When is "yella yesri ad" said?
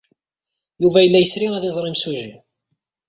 1.03-1.63